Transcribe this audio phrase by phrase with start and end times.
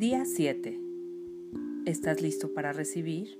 [0.00, 0.80] Día 7.
[1.84, 3.38] ¿Estás listo para recibir?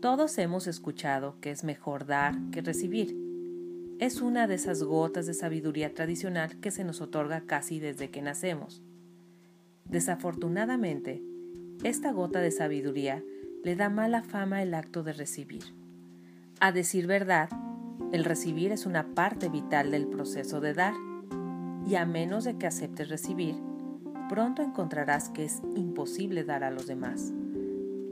[0.00, 3.14] Todos hemos escuchado que es mejor dar que recibir.
[3.98, 8.22] Es una de esas gotas de sabiduría tradicional que se nos otorga casi desde que
[8.22, 8.82] nacemos.
[9.84, 11.22] Desafortunadamente,
[11.82, 13.22] esta gota de sabiduría
[13.62, 15.64] le da mala fama el acto de recibir.
[16.60, 17.50] A decir verdad,
[18.10, 20.94] el recibir es una parte vital del proceso de dar,
[21.86, 23.54] y a menos de que aceptes recibir,
[24.28, 27.32] pronto encontrarás que es imposible dar a los demás.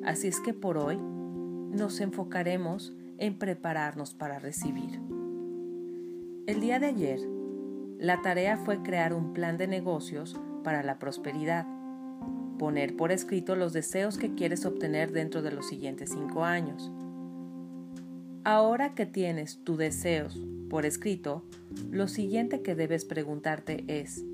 [0.04, 5.00] Así es que por hoy nos enfocaremos en prepararnos para recibir.
[6.46, 7.20] El día de ayer,
[7.98, 11.66] la tarea fue crear un plan de negocios para la prosperidad,
[12.58, 16.90] poner por escrito los deseos que quieres obtener dentro de los siguientes cinco años.
[18.44, 21.44] Ahora que tienes tus deseos por escrito,
[21.90, 24.24] lo siguiente que debes preguntarte es,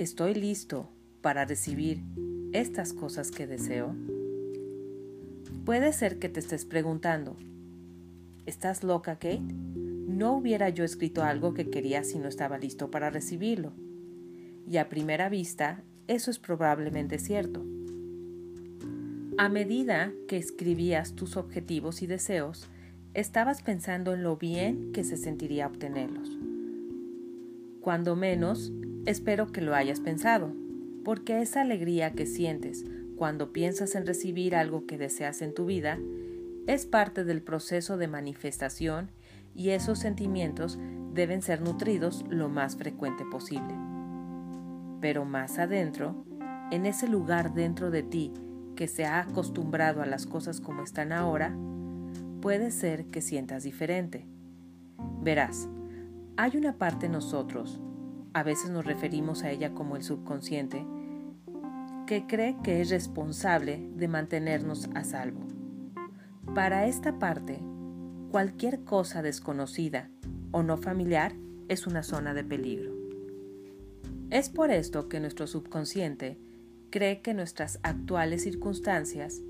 [0.00, 0.88] ¿Estoy listo
[1.20, 2.00] para recibir
[2.54, 3.94] estas cosas que deseo?
[5.66, 7.36] Puede ser que te estés preguntando,
[8.46, 9.42] ¿estás loca, Kate?
[9.42, 13.74] No hubiera yo escrito algo que quería si no estaba listo para recibirlo.
[14.66, 17.62] Y a primera vista, eso es probablemente cierto.
[19.36, 22.70] A medida que escribías tus objetivos y deseos,
[23.12, 26.38] estabas pensando en lo bien que se sentiría obtenerlos.
[27.82, 28.72] Cuando menos,
[29.06, 30.52] Espero que lo hayas pensado,
[31.04, 32.84] porque esa alegría que sientes
[33.16, 35.98] cuando piensas en recibir algo que deseas en tu vida
[36.66, 39.10] es parte del proceso de manifestación
[39.54, 40.78] y esos sentimientos
[41.12, 43.74] deben ser nutridos lo más frecuente posible.
[45.00, 46.24] Pero más adentro,
[46.70, 48.32] en ese lugar dentro de ti
[48.76, 51.56] que se ha acostumbrado a las cosas como están ahora,
[52.40, 54.26] puede ser que sientas diferente.
[55.22, 55.68] Verás,
[56.36, 57.80] hay una parte en nosotros,
[58.32, 60.86] a veces nos referimos a ella como el subconsciente,
[62.06, 65.40] que cree que es responsable de mantenernos a salvo.
[66.54, 67.60] Para esta parte,
[68.30, 70.10] cualquier cosa desconocida
[70.52, 71.34] o no familiar
[71.68, 72.92] es una zona de peligro.
[74.30, 76.38] Es por esto que nuestro subconsciente
[76.90, 79.40] cree que nuestras actuales circunstancias,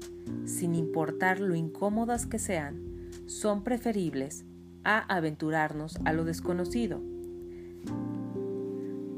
[0.44, 4.44] sin importar lo incómodas que sean, son preferibles
[4.84, 7.02] a aventurarnos a lo desconocido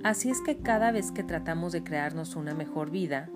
[0.02, 3.30] Así es que cada vez que tratamos de crearnos una mejor vida,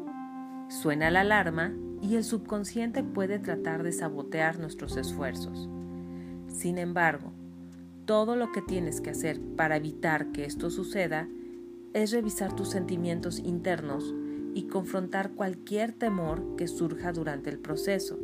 [0.69, 1.73] suena la alarma
[2.03, 5.69] y el subconsciente puede tratar de sabotear nuestros esfuerzos.
[6.49, 7.33] Sin embargo,
[8.05, 11.29] todo lo que tienes que hacer para evitar que esto suceda
[11.93, 14.13] es revisar tus sentimientos internos
[14.55, 18.19] y confrontar cualquier temor que surja durante el proceso.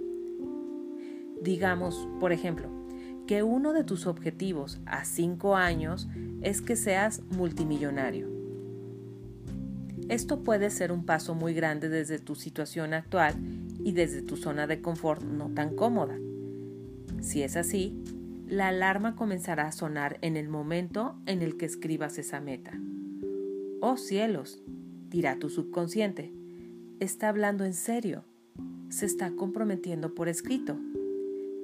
[1.40, 2.70] Digamos, por ejemplo,
[3.26, 6.08] que uno de tus objetivos a cinco años
[6.42, 8.28] es que seas multimillonario.
[10.08, 13.34] Esto puede ser un paso muy grande desde tu situación actual
[13.84, 16.18] y desde tu zona de confort no tan cómoda.
[17.20, 18.02] Si es así,
[18.48, 22.72] la alarma comenzará a sonar en el momento en el que escribas esa meta.
[23.80, 24.62] Oh cielos,
[25.08, 26.32] dirá tu subconsciente,
[27.00, 28.24] está hablando en serio,
[28.90, 30.76] se está comprometiendo por escrito.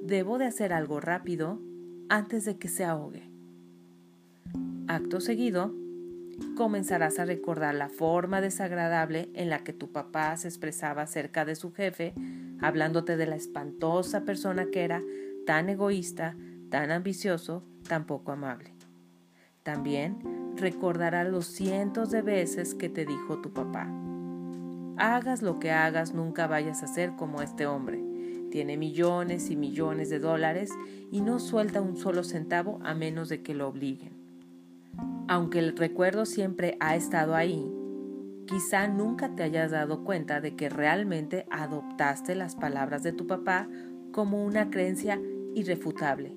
[0.01, 1.61] Debo de hacer algo rápido
[2.09, 3.28] antes de que se ahogue.
[4.89, 5.71] Acto seguido,
[6.57, 11.53] comenzarás a recordar la forma desagradable en la que tu papá se expresaba acerca de
[11.53, 12.15] su jefe,
[12.59, 15.03] hablándote de la espantosa persona que era,
[15.45, 16.35] tan egoísta,
[16.71, 18.73] tan ambicioso, tan poco amable.
[19.61, 23.87] También recordarás los cientos de veces que te dijo tu papá.
[24.97, 28.03] Hagas lo que hagas, nunca vayas a ser como este hombre.
[28.49, 30.71] Tiene millones y millones de dólares
[31.11, 34.18] y no suelta un solo centavo a menos de que lo obliguen.
[35.29, 37.71] Aunque el recuerdo siempre ha estado ahí,
[38.47, 43.69] quizá nunca te hayas dado cuenta de que realmente adoptaste las palabras de tu papá
[44.11, 45.21] como una creencia
[45.53, 46.35] irrefutable.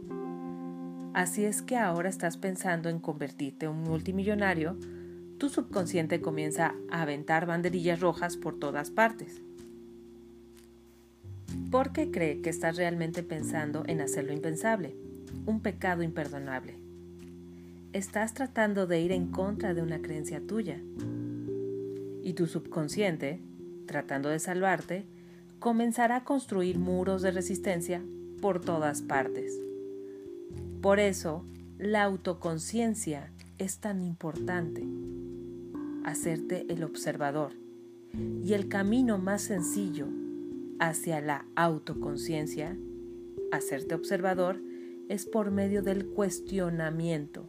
[1.14, 4.76] Así es que ahora estás pensando en convertirte en un multimillonario,
[5.38, 9.40] tu subconsciente comienza a aventar banderillas rojas por todas partes.
[11.70, 14.94] ¿Por qué cree que estás realmente pensando en hacer lo impensable,
[15.46, 16.81] un pecado imperdonable
[17.93, 20.81] estás tratando de ir en contra de una creencia tuya.
[22.23, 23.41] Y tu subconsciente,
[23.87, 25.05] tratando de salvarte,
[25.59, 28.03] comenzará a construir muros de resistencia
[28.41, 29.61] por todas partes.
[30.81, 31.44] Por eso,
[31.79, 34.85] la autoconciencia es tan importante.
[36.05, 37.53] Hacerte el observador.
[38.44, 40.06] Y el camino más sencillo
[40.81, 42.77] hacia la autoconciencia,
[43.53, 44.61] hacerte observador,
[45.09, 47.49] es por medio del cuestionamiento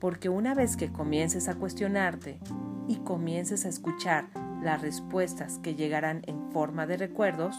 [0.00, 2.40] porque una vez que comiences a cuestionarte
[2.88, 4.28] y comiences a escuchar
[4.62, 7.54] las respuestas que llegarán en forma de recuerdos,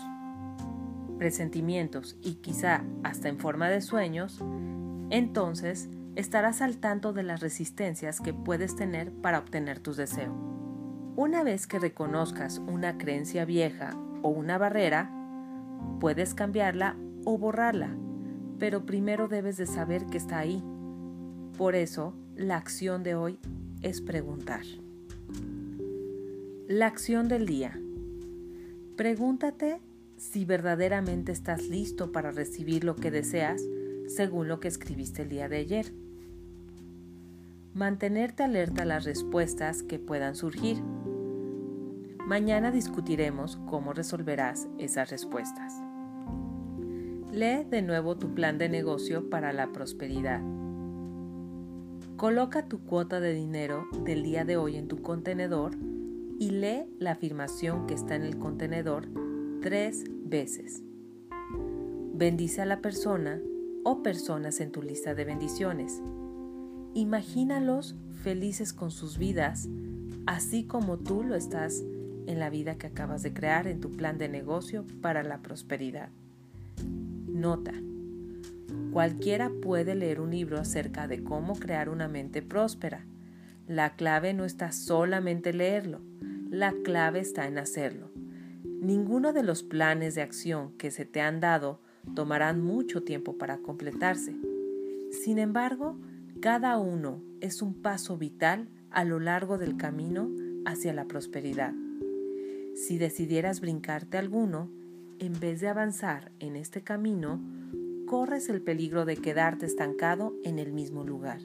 [1.17, 4.43] presentimientos y quizá hasta en forma de sueños,
[5.11, 10.35] entonces estarás al tanto de las resistencias que puedes tener para obtener tus deseos.
[11.15, 15.11] Una vez que reconozcas una creencia vieja o una barrera,
[15.99, 17.89] puedes cambiarla o borrarla,
[18.57, 20.63] pero primero debes de saber que está ahí.
[21.57, 23.39] Por eso, la acción de hoy
[23.81, 24.63] es preguntar.
[26.67, 27.79] La acción del día.
[28.95, 29.81] Pregúntate
[30.17, 33.61] si verdaderamente estás listo para recibir lo que deseas
[34.07, 35.93] según lo que escribiste el día de ayer.
[37.73, 40.77] Mantenerte alerta a las respuestas que puedan surgir.
[42.25, 45.73] Mañana discutiremos cómo resolverás esas respuestas.
[47.31, 50.60] Lee de nuevo tu plan de negocio para la prosperidad.
[52.21, 55.71] Coloca tu cuota de dinero del día de hoy en tu contenedor
[56.37, 59.07] y lee la afirmación que está en el contenedor
[59.63, 60.83] tres veces.
[62.13, 63.41] Bendice a la persona
[63.83, 65.99] o personas en tu lista de bendiciones.
[66.93, 69.67] Imagínalos felices con sus vidas,
[70.27, 71.81] así como tú lo estás
[72.27, 76.09] en la vida que acabas de crear en tu plan de negocio para la prosperidad.
[77.25, 77.73] Nota.
[78.91, 83.05] Cualquiera puede leer un libro acerca de cómo crear una mente próspera.
[83.67, 86.01] La clave no está solamente leerlo,
[86.49, 88.11] la clave está en hacerlo.
[88.63, 91.79] Ninguno de los planes de acción que se te han dado
[92.15, 94.35] tomarán mucho tiempo para completarse.
[95.11, 95.97] Sin embargo,
[96.41, 100.29] cada uno es un paso vital a lo largo del camino
[100.65, 101.73] hacia la prosperidad.
[102.75, 104.69] Si decidieras brincarte alguno,
[105.19, 107.39] en vez de avanzar en este camino,
[108.11, 111.39] corres el peligro de quedarte estancado en el mismo lugar.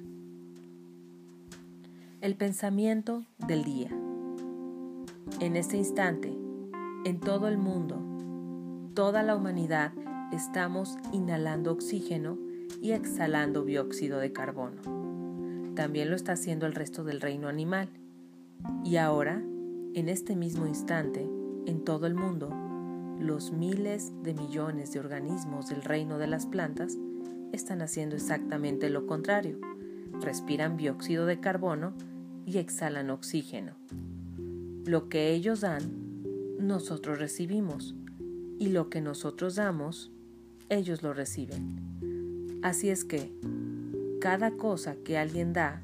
[2.20, 3.90] El pensamiento del día.
[5.38, 6.36] En este instante,
[7.04, 8.02] en todo el mundo,
[8.94, 9.92] toda la humanidad
[10.32, 12.36] estamos inhalando oxígeno
[12.82, 14.82] y exhalando dióxido de carbono.
[15.76, 17.90] También lo está haciendo el resto del reino animal.
[18.84, 19.40] Y ahora,
[19.94, 21.30] en este mismo instante,
[21.66, 22.65] en todo el mundo,
[23.18, 26.96] los miles de millones de organismos del reino de las plantas
[27.52, 29.58] están haciendo exactamente lo contrario.
[30.20, 31.94] Respiran dióxido de carbono
[32.44, 33.72] y exhalan oxígeno.
[34.84, 35.82] Lo que ellos dan,
[36.58, 37.94] nosotros recibimos,
[38.58, 40.10] y lo que nosotros damos,
[40.68, 42.60] ellos lo reciben.
[42.62, 43.32] Así es que,
[44.20, 45.82] cada cosa que alguien da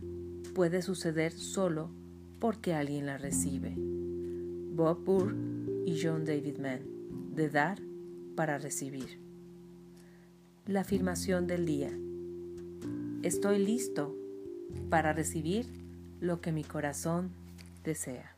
[0.55, 1.91] puede suceder solo
[2.39, 3.75] porque alguien la recibe.
[3.77, 5.35] Bob Burr
[5.85, 6.92] y John David Mann,
[7.35, 7.79] de dar
[8.37, 9.19] para recibir.
[10.67, 11.91] La afirmación del día.
[13.23, 14.15] Estoy listo
[14.91, 15.67] para recibir
[16.21, 17.31] lo que mi corazón
[17.85, 18.37] desea.